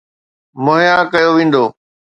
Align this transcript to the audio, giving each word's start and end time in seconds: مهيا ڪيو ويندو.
مهيا 0.63 0.97
ڪيو 1.11 1.29
ويندو. 1.37 1.65